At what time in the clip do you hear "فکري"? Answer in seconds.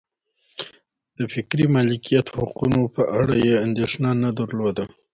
1.33-1.65